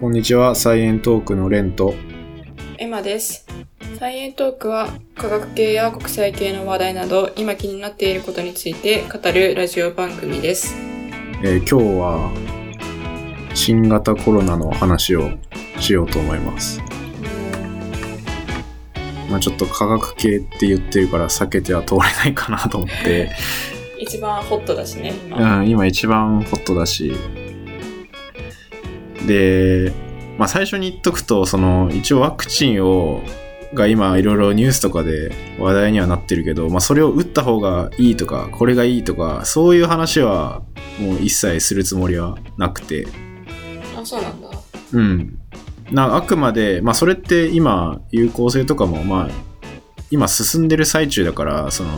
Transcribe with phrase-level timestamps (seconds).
[0.00, 1.94] こんにちは、サイエントークのレンと、
[2.78, 3.46] エマです。
[3.98, 10.74] サイエントークは科学系や国際系の話題など今気になっていることについて語るラジオ番組です。
[11.44, 12.32] えー今日は
[13.52, 15.32] 新型コロナの話を
[15.78, 16.80] しようと思います。
[19.28, 23.32] まあちょっと科学系って言ってるから避けては通れないかなと思って、
[23.98, 25.58] 一番ホットだしね、今。
[25.60, 27.12] うん、今一番ホットだし、
[29.30, 29.92] で、
[30.38, 33.22] まあ最初に言っとくと、その一応ワクチンを、
[33.72, 35.30] が今いろいろニュースとかで
[35.60, 40.62] 話題にはなってるけど、まあそれを打った方がいいとか、これがいいとか、そういう話は
[40.98, 43.06] もう一切するつもりはなくて、
[43.96, 44.48] あ、そうなんだ。
[44.92, 45.38] うん。
[45.92, 49.30] なあくまで、まあそれって今有効性とかもまあ
[50.10, 51.90] 今進んでる最中だから、その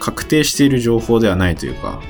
[0.00, 2.00] 確定している情報ではないというか、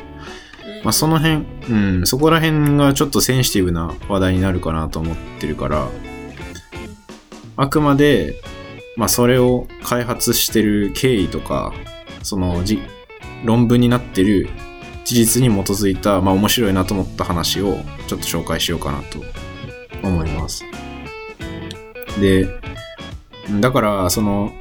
[0.84, 5.88] まあ、その辺、うん、そこら辺がちょっとセンシティブな話題になるかなと思ってるから、
[7.56, 8.40] あくまで、
[8.96, 11.72] まあ、それを開発してる経緯とか、
[12.22, 12.80] そのじ
[13.44, 14.48] 論文になってる
[15.04, 19.22] 事実に基づいた、まあ、面白いなと思った話をちょっと紹介しようかなと
[20.02, 20.64] 思います。
[22.20, 22.46] で、
[23.60, 24.52] だから、その、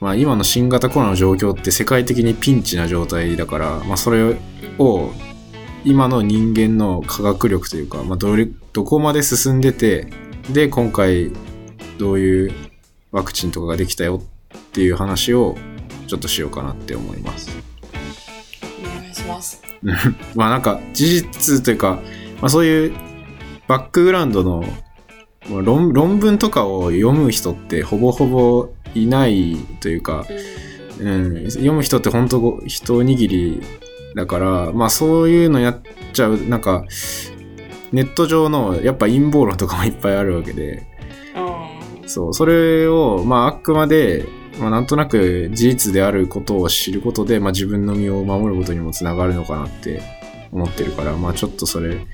[0.00, 4.36] まあ、今の新型コロナの状況って世界的にピンチな状態だから、まあ、それ
[4.78, 5.12] を
[5.84, 10.08] 今の人間の科学力というか、まあ、どれどこまで進んでて
[10.52, 11.32] で今回
[11.98, 12.52] どういう
[13.12, 14.22] ワクチンとかができたよ
[14.56, 15.56] っていう話を
[16.06, 17.50] ちょっとしようかなって思います。
[18.82, 19.62] お願いします。
[20.34, 22.00] まあなんか事実というか、
[22.40, 22.92] まあ、そういう
[23.66, 24.64] バックグラウンドの
[25.48, 30.26] まあ論論文とかを読む人ってほぼほぼいないというか、
[30.98, 33.62] うん、読む人って本当ご一握り
[34.14, 35.80] だから、まあそういうのやっ
[36.12, 36.84] ちゃう、なんか、
[37.92, 40.86] ネット上のやっぱ陰謀論とかもいっぱいあるわけで、
[42.02, 42.08] うん。
[42.08, 44.26] そう、それを、まああくまで、
[44.58, 50.02] まあなんとなく事実であることを知ることで、まあ自分の身を守ることにもつながるのかなって
[50.52, 52.06] 思ってるから、まあちょっとそれ、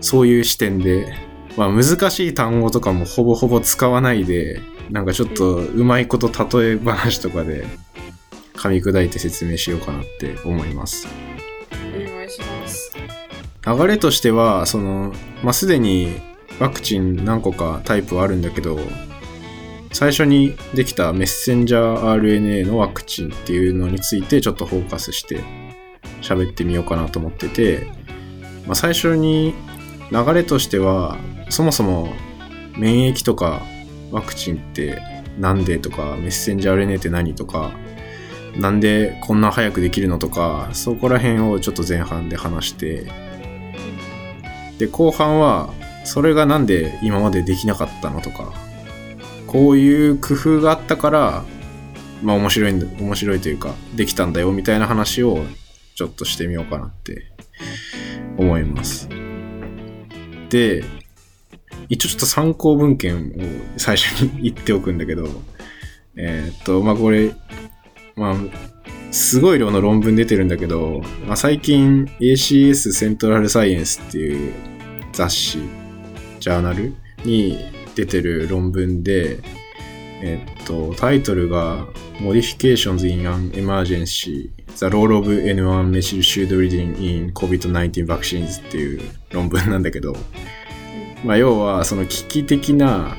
[0.00, 1.14] そういう視点で、
[1.56, 4.60] まあ難しい単語とかもほぼほぼ使わないで、
[4.90, 7.64] なんかちょっとうまいこと例え話とかで
[8.54, 11.06] 噛み砕いて説明しようかなって思います。
[13.66, 15.12] 流れとしては、その、
[15.42, 16.20] まあ、すでに
[16.58, 18.78] ワクチン何個かタイプはあるんだけど、
[19.92, 25.40] 最初にできたメッセンジャー RNA のワクチンっていうのについてちょっとフォーカスして
[26.22, 27.86] 喋ってみようかなと思ってて、
[28.66, 29.54] まあ、最初に
[30.10, 31.18] 流れとしては、
[31.50, 32.08] そもそも
[32.76, 33.62] 免疫とか
[34.10, 34.98] ワクチンって
[35.38, 37.72] なんでとか、メッセンジャー RNA って何とか、
[38.56, 43.31] なんでこんな早くできるのとか、そこら辺をちょっと前半で話して、
[44.78, 45.72] で、後半は、
[46.04, 48.52] それがなんで今までできなかったのとか、
[49.46, 51.44] こういう工夫があったから、
[52.22, 55.44] まあ面白いんだ、面白いというか、できたんだよみたいな話を
[55.94, 57.32] ちょっとしてみようかなって
[58.36, 59.08] 思います。
[60.48, 60.84] で、
[61.88, 63.32] 一応ちょっと参考文献
[63.76, 65.28] を最初に言っておくんだけど、
[66.16, 67.32] えーっと、まあこれ、
[68.16, 68.34] まあ、
[69.12, 74.54] すごい量の論文出てるんだけど、まあ、最近 ACS セントラルサイエンスっていう
[75.12, 75.58] 雑誌、
[76.40, 77.58] ジャーナルに
[77.94, 79.40] 出てる論文で、
[80.22, 81.86] えっと、タイトルが
[82.20, 90.16] Modifications in an Emergency The Role of N1 Methyl Shield Reading in COVID-19 Vaccines っていう論文なんだけど、
[91.22, 93.14] まあ、要はその危機的な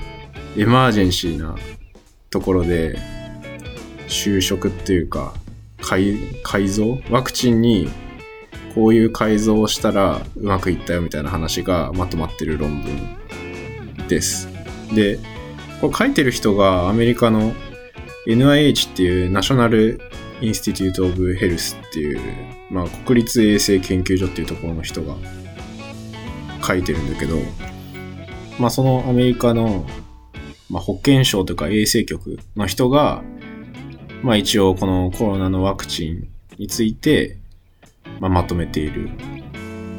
[0.58, 1.56] エマージェンシーな
[2.32, 2.98] ところで
[4.08, 5.36] 就職っていうか
[5.84, 7.00] 改改造？
[7.10, 7.90] ワクチンに
[8.74, 14.48] こういう改造をしたらうまくいったよみたいな話がまとまってる論文です。
[14.96, 15.20] で、
[15.82, 17.54] これ書いてる人がアメリカの
[18.28, 20.00] NIH っていうナショナル
[20.42, 22.20] インスティテュート・オブ・ヘルスっていう、
[22.72, 25.16] まあ、国立衛生研究所っていうところの人が
[26.66, 27.38] 書いてるんだけど、
[28.60, 29.86] まあ、そのアメリカの、
[30.70, 33.24] まあ、保健省とか衛生局の人が、
[34.24, 36.28] まあ一応このコロナのワクチン
[36.58, 37.38] について、
[38.20, 39.10] まあ、まとめている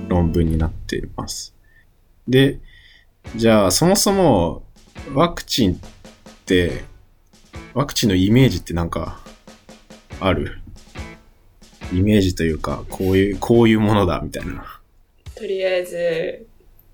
[0.08, 1.54] 論文になっています。
[2.26, 2.58] で、
[3.36, 4.62] じゃあそもそも
[5.12, 5.76] ワクチンっ
[6.46, 6.84] て、
[7.74, 9.20] ワクチンのイメージってなんか
[10.20, 10.58] ある？
[11.92, 14.80] イメージというか、こういう、こういうものだみたいな。
[15.34, 16.46] とりあえず、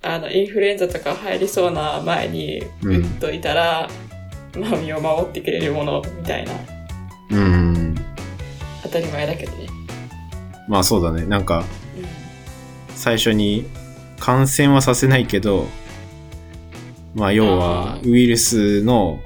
[0.02, 3.88] あの、インフルエンザとか入りそうな前にうん打っといたら、
[4.58, 6.52] まあ身を守ってくれるものみたいな、
[7.30, 7.94] うん。
[8.82, 9.66] 当たり前だけどね。
[10.68, 11.26] まあそうだね。
[11.26, 11.64] なんか、
[12.94, 13.66] 最初に
[14.18, 15.66] 感染はさせないけど、
[17.14, 19.20] まあ要はウイルスの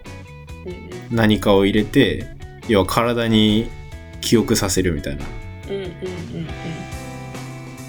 [1.11, 2.27] 何かを入れて
[2.69, 3.69] 要は体に
[4.21, 5.25] 記憶させるみたいな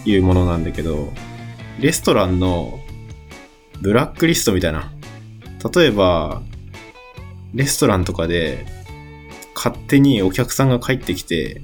[0.05, 1.11] いうものなんだけど
[1.79, 2.79] レストランの
[3.81, 4.91] ブラックリストみたいな
[5.73, 6.41] 例えば
[7.53, 8.65] レストランとかで
[9.65, 11.59] 勝手にお客さんが帰ってきて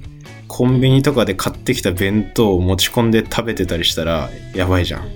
[0.48, 5.06] コンビニとかで買ってきた弁当を持ち込んで食べてたりしたらやばいじゃん。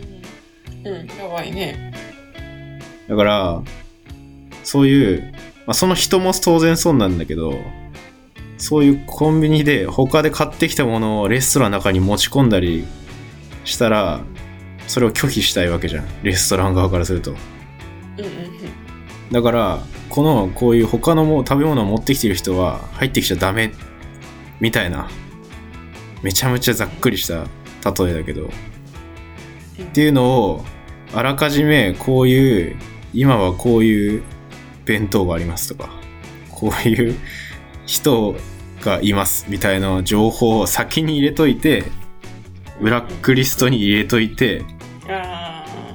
[0.85, 1.93] うんうんやばいね。
[3.09, 3.63] だから
[4.63, 5.33] そういう、
[5.67, 7.59] まあ、その人も当然そうなんだけど
[8.57, 12.87] そういうコンビニで他で買ってきたものをレストランの中に持ち込んだり
[13.65, 14.21] したら
[14.87, 16.05] それを拒否したいわけじゃん。
[16.23, 17.35] レストラン側からすると
[19.33, 19.79] だから
[20.09, 23.73] このこういう他のも食べ物を持ってきてる人は入ってきちゃダメ
[24.61, 25.09] みたいな
[26.23, 27.45] めちゃめちゃざっくりした
[28.05, 28.49] 例えだけど。
[29.83, 30.65] っていうのを
[31.15, 32.77] あらかじめこういう
[33.13, 34.23] 今はこういう
[34.85, 35.91] 弁当がありますとか
[36.51, 37.15] こういう
[37.85, 38.35] 人
[38.81, 41.85] がいますみたいな情報を先に入れといて
[42.81, 44.63] ブラックリストに入れといて、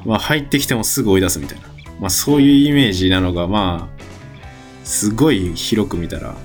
[0.05, 1.70] まあ、入ってきてもすぐ追い出すみたいな、
[2.01, 4.01] まあ、そういうイメージなのがまあ
[4.83, 6.35] すごい広く見たら。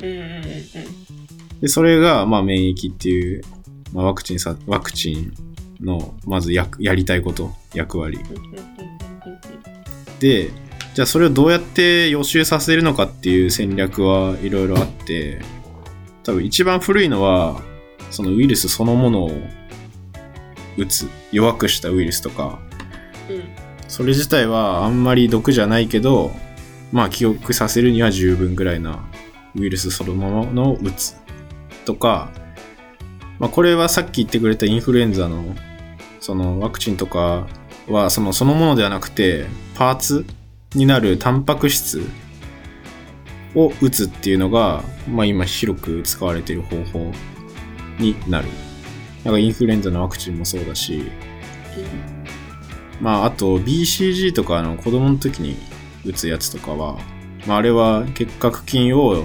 [0.00, 0.98] うんうんうん
[1.60, 3.42] でそれがまあ免疫っていう、
[3.92, 5.34] まあ、ワクチンさワクチン
[5.84, 8.18] のまずややりたいこと役割。
[10.20, 10.50] で
[10.94, 15.40] じゃあそれをどうやって予習させるのかっていう戦略はいろいろあって
[16.24, 17.60] 多分一番古いのは
[18.10, 19.30] そのウイルスそのものを
[20.76, 22.67] 打つ弱くしたウイルスとかうん
[23.88, 26.30] それ自体はあんまり毒じゃないけど
[26.92, 29.04] まあ記憶させるには十分ぐらいな
[29.56, 31.16] ウイルスそのものを打つ
[31.84, 32.30] とか、
[33.38, 35.56] まあ、これはさっき言ってくれたインフルエンザの
[36.20, 37.46] そのワクチンとか
[37.88, 40.26] はそのそのものではなくてパーツ
[40.74, 42.02] になるタンパク質
[43.54, 47.12] を打つっていうのが、まあ、今広く使われている方法
[47.98, 48.48] になる。
[49.24, 51.10] なんかインフルエンザのワクチンもそうだし、
[53.00, 55.56] まあ、あと BCG とかの子供の時に
[56.04, 56.98] 打つやつとかは、
[57.46, 59.24] まあ、あれは結核菌を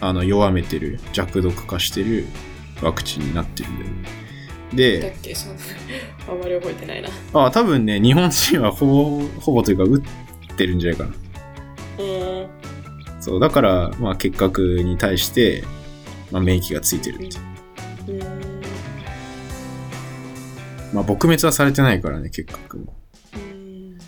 [0.00, 2.26] あの弱めてる、弱毒化してる
[2.82, 4.02] ワクチンになってるんだよね。
[4.70, 5.34] だで、っけ？
[5.34, 5.62] そんな
[6.28, 11.10] あんまり覚えてないなあ多分ね、日本人はほぼ、ほぼというか打ってるんじゃないかな。
[11.98, 12.46] うん
[13.22, 15.64] そう、だから、まあ、結核に対して、
[16.30, 17.24] まあ、免疫がついてるって
[18.12, 18.24] いう。
[18.40, 18.45] うん
[20.96, 22.94] まあ、撲滅はされてないからね、結核も。
[23.34, 23.98] うん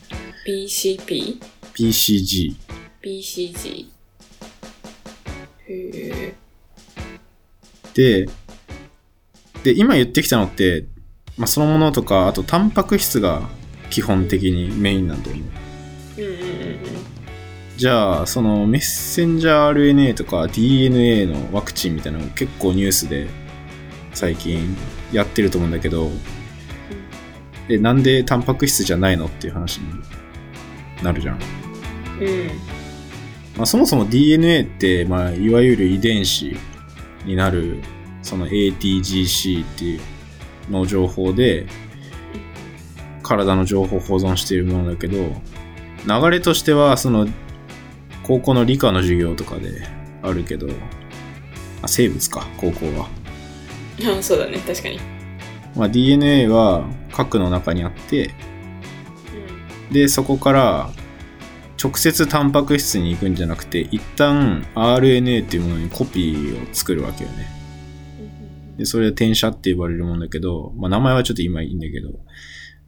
[0.47, 1.39] BCP?
[1.75, 2.57] PCG。
[3.03, 3.87] BCG
[5.69, 6.35] へえ
[7.93, 8.29] で、
[9.65, 10.87] で、今言ってきたのって、
[11.37, 13.43] まあ、そのものとか、あと、タンパク質が
[13.91, 15.43] 基本的にメインなんだよね。
[16.17, 16.39] うんうんうん
[17.77, 23.29] じゃあ、そのメッセンジャー RNA とか DNA のワクチンみたいなの結構ニュースで
[24.13, 24.77] 最近
[25.13, 26.11] やってると思うんだけど、
[27.69, 29.87] で、なんでタンパク質じゃないのっていう話に
[31.03, 31.37] なるじゃん。
[31.37, 32.79] うん
[33.57, 36.57] まあ、そもそも DNA って、まあ、いわゆる遺伝子
[37.25, 37.83] になる、
[38.23, 40.01] その ATGC っていう
[40.71, 41.67] の情報で、
[43.23, 45.17] 体の情報を保存しているものだけど、
[46.07, 47.27] 流れとしては、その、
[48.23, 49.83] 高校の理科の授業とかで
[50.23, 50.69] あるけど、
[51.83, 53.09] あ生物か、高校は。
[54.19, 55.01] あそうだね確かに
[55.75, 56.85] まあ、DNA は
[57.19, 58.31] 核の中にあって、
[59.91, 60.91] で、そこから
[61.83, 67.49] 直接タンパク質に行くんじゃなくて、一旦 RNA っていうものにコピーを作るわけよね。
[68.77, 72.11] で、それは転写って呼ばれるもんだけど、まあ名前はちょっと今いいんだけど。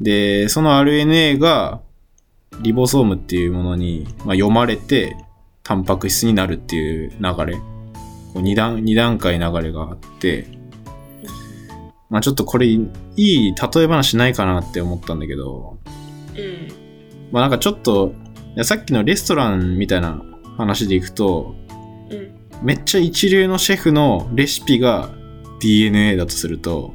[0.01, 1.81] で、その RNA が
[2.61, 5.17] リボソームっていうものに、まあ、読まれて、
[5.65, 7.57] タンパク質になるっていう流れ。
[8.33, 10.60] こう二段、二段階流れがあって、
[12.11, 15.79] まあちょっとこれいい例え話ないかなって思ったんだけど、
[16.37, 18.12] うんまあなんかちょっと、
[18.57, 20.21] いやさっきのレストランみたいな
[20.57, 21.55] 話でいくと、
[22.11, 25.09] うんめっちゃ一流のシェフのレシピが
[25.61, 26.93] DNA だとすると、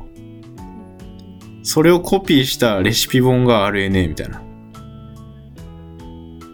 [1.64, 4.44] それをコピーしたレシピ本が RNA みたいな。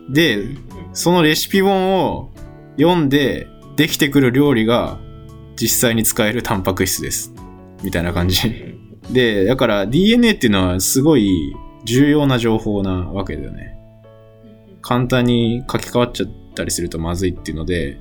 [0.10, 0.46] で、
[0.94, 2.32] そのレシピ本を
[2.78, 4.98] 読んでできてくる料理が
[5.58, 7.31] 実際に使えるタンパク質です。
[7.84, 8.76] みたいな感じ。
[9.12, 11.54] で、だから DNA っていうのはすごい
[11.86, 13.76] 重要な情報なわけだよね。
[14.82, 17.98] 簡単に書き換わっちゃったりするとまずいっていうので、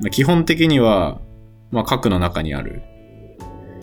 [0.00, 1.20] まあ基本的には、
[1.70, 2.82] まあ、核の中にある。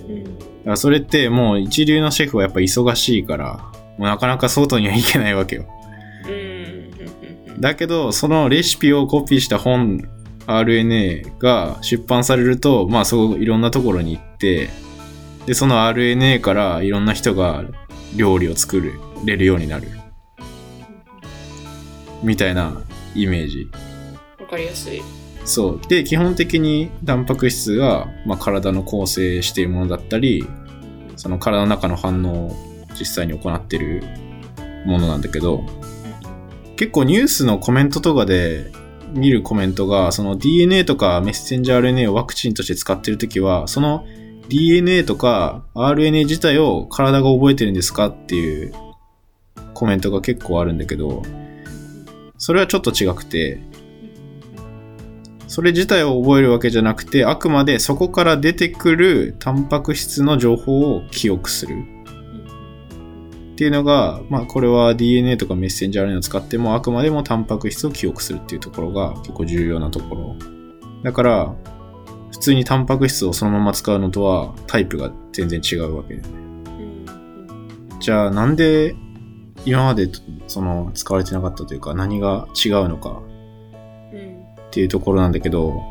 [0.08, 5.65] うんだからそれってもう一流のシェフはやっぱ忙しいから、もうなかなか外には行けないわけよ。
[7.58, 10.08] うだけど、そのレシピをコピーした本、
[10.48, 14.70] RNA が出版されると、まあそういろんなところに行って、
[15.45, 17.63] で、その RNA からいろんな人が
[18.15, 18.81] 料理を作
[19.25, 19.88] れるようになる。
[22.24, 22.81] みたいな
[23.15, 23.69] イメージ。
[24.39, 25.01] わかりやすい。
[25.43, 25.88] そう。
[25.88, 30.48] で、基本的にタンパク質が、まあ、体の構成しているものだったり、
[31.15, 32.55] その体の中の反応を
[33.00, 34.03] 実際に行っている
[34.86, 35.63] ものなんだけど、
[36.75, 38.71] 結構ニュースのコメントとかで
[39.13, 44.05] 見るコメントが、その DNA とかメッセンジャー RNA をワクチンとして使っているときは、その
[44.51, 48.74] DNA とか RNA 自体を体が覚えてるんですかっていう
[49.74, 51.24] コメントが結構あるんだけど、
[52.38, 53.62] それはちょっと違くて、
[55.48, 61.77] それ自体を覚えるわけじゃなくて、あくまでそこから出てくるタンパク質の情報を記憶する。
[63.53, 70.36] っていうのが、まあこれは DNA とかメッセンジャー RNA を使ってもあくまでもタンパク質を記憶するっていうところが結構重要なところ。
[71.03, 71.55] だから、
[72.41, 76.21] 通にタンパク質をそのまま使うのとはタイプが全然違うわけで。
[78.00, 78.95] じゃあなんで
[79.63, 80.10] 今まで
[80.48, 83.21] その使われてなかったというか何が違うのか
[84.67, 85.81] っていうところなんだけど、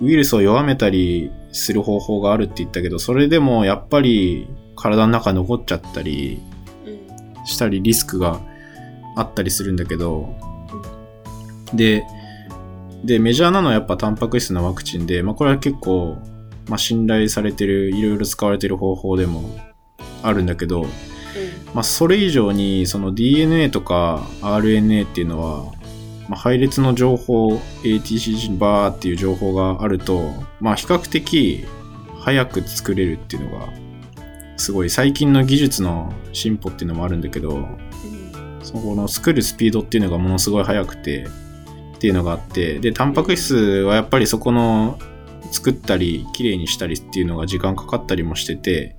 [0.00, 6.40] ウイルスを弱めたりする方法があるって言ったけど、それでもやっぱり体の中残っちゃったり
[7.44, 8.40] したりリスクが
[9.16, 10.28] あったりするんだけど、
[11.72, 12.04] で、
[13.04, 16.16] で、メジャーなのはやっぱタンパク質のワクチンで、まあこれは結構、
[16.68, 19.58] まあ信頼されてる、いろいろ使われてる方法でも
[20.22, 20.86] あるんだけど、
[21.74, 25.72] まあそれ以上にその DNA とか RNA っていうのは、
[26.30, 31.66] まあ、配列の情報、ATCG バーっていう情報があると、まあ比較的
[32.20, 33.68] 早く作れるっていうのが、
[34.56, 37.68] すごい最近の技術の進歩っていうのもあるんだけど、
[38.62, 41.28] そこの作るスピードっていうのがものすごい速くて、
[42.04, 44.98] っていうのがあって、で、タンパク質はやっぱりそこの
[45.50, 48.94] 作ったり、綺麗にしたりっていうのが時間かかったりもしてて、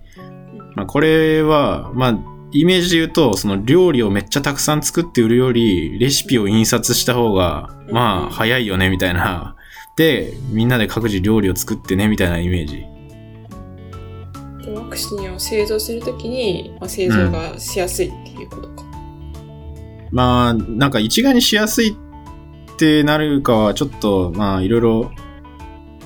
[0.73, 2.19] まあこれは、まあ
[2.51, 9.55] イメージで言うと、その料理をめっちゃたくさん作って売るより、レシピを印刷した方が、まあ、早いよね、みたいな。
[9.97, 12.85] で、みんなで各自料理を作ってね、みたいなイメージ。
[14.73, 18.83] ワクチンを製造するときに、まあ、製造がしやすいっていうことか。
[20.11, 21.95] まあ、なんか一概にしやすい
[22.75, 25.11] ってなるかは、ちょっと、まあ、いろいろ、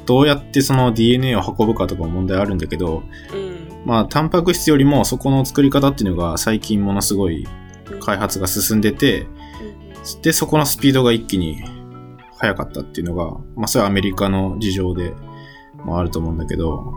[0.06, 3.86] どうやってその DNA を運ぶかとか問題あるんだけど、うん。
[3.86, 7.48] まあ、タンパク質よりもそこの作り方っていうのが最近ものすごい
[8.02, 9.28] 開発が進んでて、
[10.22, 11.62] で、そこのスピードが一気に
[12.38, 15.14] 速かったっていうのが、まあ、それはアメリカの事情で
[15.84, 16.94] もあると思うんだけど、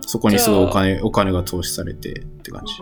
[0.00, 2.74] そこにすごいお金、お金が投資されてって感じ。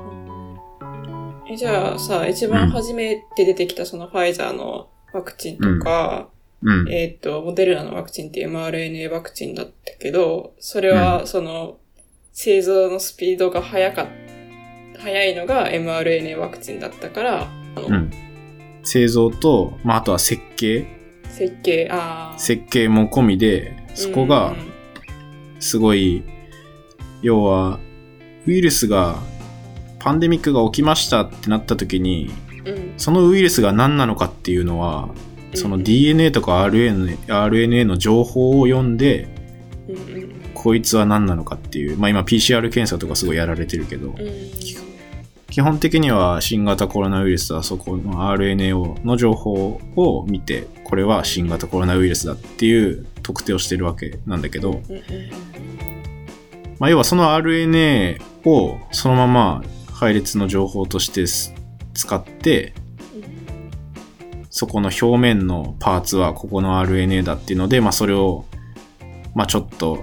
[1.52, 6.28] え、じゃあさ、一番初めて出てきたそのファイザーのワクチンとか、
[6.62, 6.88] うん。
[6.92, 11.78] えっ、と、モデルナのワクチンって mRNA ワクチンだったけど、それはその、
[12.32, 14.06] 製造のスピードが速かっ
[14.98, 18.10] 速いのが mRNA ワクチンだったから、うん。
[18.82, 20.86] 製造と、まあ、あとは設計
[21.30, 22.38] 設計、ああ。
[22.38, 24.54] 設計も込みで、そこが
[25.60, 26.24] すごい、
[27.22, 27.78] 要は、
[28.46, 29.16] ウイルスが、
[29.98, 32.47] パンデミックが起きましたってなった時に、うん、うん
[32.98, 35.08] そのウイルスが何なのかっていうのは、
[35.54, 39.28] その DNA とか RNA, RNA の情報を読んで、
[39.88, 40.28] うんうん。
[40.54, 44.14] こいつは何なのかっていう、まあ今 PCR 検査とかすごいやられてるけど、うん。
[45.50, 55.02] 基本的には新型コロナウイルスはそこの RNA をの情報を見て、これは新型コロナウイルスだっていう特定をしてるわけなんだけど、うんうん
[56.78, 61.54] まあ要はその RNA をそのまま配列の情報としてす
[61.94, 62.72] 使って、
[64.58, 68.44] そこの表面のパーツはここの RNA だっていうので、まあそれを、
[69.32, 70.02] まあちょっと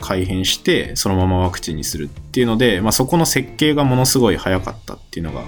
[0.00, 5.42] 改変して、そのままワクチンにするっていうので、まあそこの設計がものすごい早かったっていうのが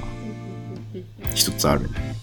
[1.36, 2.16] 一つあるね。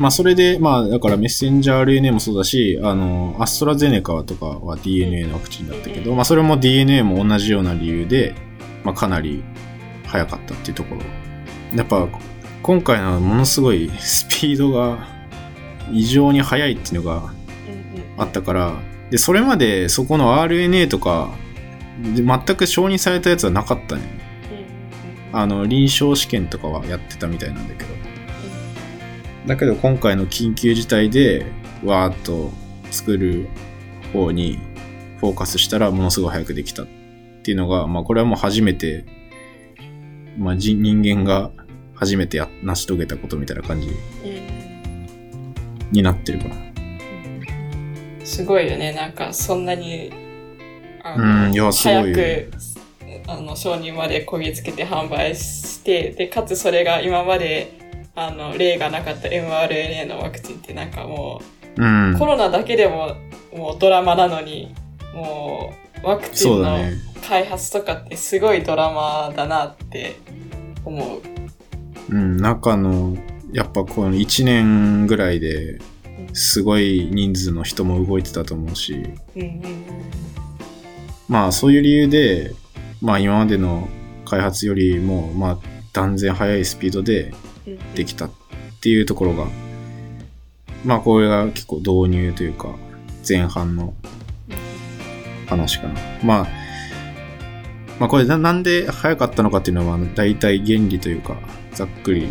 [0.00, 8.34] まあそれで、まあだからメッセンジャー RNA もそうだし、あの、アストラゼネカとかは DNA のワクチンだったけど、まあそれも DNA も同じような理由で、
[8.82, 9.44] まあかなり
[10.04, 11.23] 早かったっていうところ。
[11.74, 12.08] やっぱ
[12.62, 15.06] 今回のはものすごい スピードが
[15.92, 17.32] 異常に速いっていうのが
[18.16, 18.74] あったから、
[19.10, 21.30] で、それまでそこの RNA とか、
[22.14, 24.02] で全く承認されたやつはなかったね。
[25.32, 27.94] うんあの、臨床試験とかはやってたみたいなんだけど。
[29.46, 31.44] だけど今回の緊急事態で
[31.84, 32.50] わーっと
[32.90, 33.48] 作る
[34.12, 34.58] 方に
[35.20, 36.86] フォーカスしたらものすごい早くできたっ
[37.42, 39.04] ていうのが、まあこれはもう初めて、
[40.38, 41.50] まあ人人間が
[41.94, 45.54] 初めてや成し遂げたことみたいな感じうん
[45.92, 46.54] になってるかな。
[48.24, 48.92] すごいよね。
[48.92, 50.10] なんか、そんなに、
[51.02, 52.14] あうんいやすごい
[53.26, 57.78] あの、承認までこぎつけて販売して、で、かつそれが今まで、
[58.16, 61.42] あの、例がなかった mRNA のワクチンってなんかも
[61.76, 62.26] うんう、コ。
[62.26, 63.16] ロナだけでも、
[63.54, 64.74] もうドラマなのに、
[65.14, 65.72] も
[66.02, 66.78] う、ワクチンの。
[67.26, 70.16] 開発とかってすごいドラマだなって
[70.84, 71.33] 思う。
[72.10, 73.16] うん、中の、
[73.52, 75.78] やっぱこの1年ぐらいで
[76.32, 79.04] すごい人数の人も動いてたと思うし、
[79.36, 79.62] うん
[81.26, 82.54] まあそういう理由で、
[83.00, 83.88] まあ今までの
[84.24, 85.58] 開発よりも、まあ
[85.92, 87.32] 断然速いスピードで。
[87.94, 88.30] できたっ
[88.80, 89.46] ていうところが、
[90.84, 92.68] まあこれが結構導入というか
[93.26, 93.94] 前半の
[95.46, 95.94] 話かな。
[96.22, 96.46] まあ、
[97.98, 101.36] まあこれななんで速かったのかっていうのはまあ大体原理というか
[101.72, 102.28] ざっくり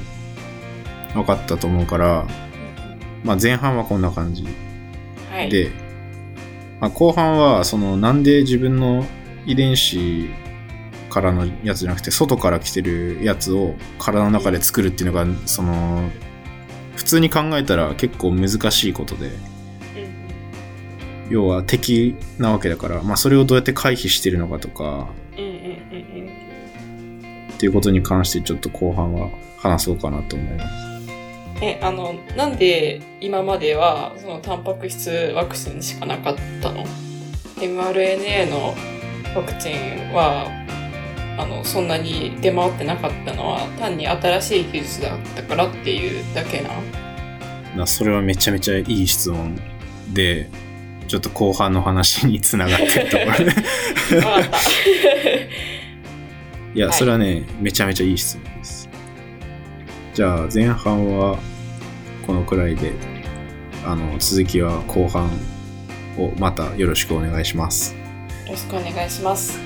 [1.13, 2.27] 分かったと思うから、
[3.23, 4.45] まあ前半はこんな感じ
[5.29, 5.49] はい。
[5.49, 5.71] で、
[6.79, 9.05] まあ、後半はそのなんで自分の
[9.45, 10.29] 遺伝子
[11.09, 16.09] からのやつじゃなくて外から来てるやつを体の中で作るっていうのがその
[16.95, 19.33] 普通に考えたら結構難しいことでうん
[21.29, 25.07] 要は敵なわけだから、まあ、それをどうやって回避してるのかとか
[27.55, 30.93] っていうことに関してちょっと後半は話そうかなと思います。
[31.61, 36.83] え、あの、なんで今まではそのタンパク質ワクチンしかなかったの
[37.57, 38.75] ?mRNA の
[39.35, 40.51] ワクチンは、
[41.37, 46.69] あの、そんなに出回ってなかったのは単に新しい技術だったからっていうだけな？
[47.77, 49.59] なそれはめちゃめちゃいい質問
[50.13, 50.49] で
[51.07, 53.31] ちょっと後半の話につながってるところ
[54.11, 54.57] で わかった。
[56.75, 58.89] いや、はいそれはね、めちゃめちゃいい質問です。
[60.13, 61.37] じゃあ、前半は
[62.25, 62.93] このくらいで、
[63.85, 65.29] あの、続きは後半
[66.17, 67.95] をまたよろしくお願いします。
[68.45, 69.59] よろしくお願いします。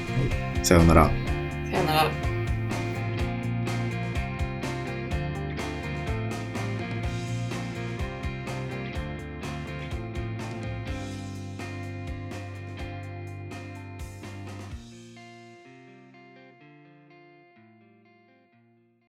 [0.63, 1.11] さようなら。
[1.71, 2.26] さよなら。